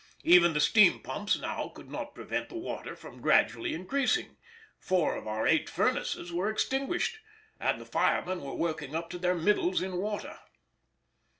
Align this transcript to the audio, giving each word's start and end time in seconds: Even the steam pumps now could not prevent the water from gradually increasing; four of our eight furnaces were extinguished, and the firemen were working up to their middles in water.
Even 0.23 0.53
the 0.53 0.59
steam 0.59 0.99
pumps 1.03 1.37
now 1.37 1.67
could 1.69 1.87
not 1.91 2.15
prevent 2.15 2.49
the 2.49 2.55
water 2.57 2.95
from 2.95 3.21
gradually 3.21 3.75
increasing; 3.75 4.35
four 4.79 5.15
of 5.15 5.27
our 5.27 5.45
eight 5.45 5.69
furnaces 5.69 6.33
were 6.33 6.49
extinguished, 6.49 7.19
and 7.59 7.79
the 7.79 7.85
firemen 7.85 8.41
were 8.41 8.55
working 8.55 8.95
up 8.95 9.11
to 9.11 9.19
their 9.19 9.35
middles 9.35 9.79
in 9.79 9.97
water. 9.97 10.39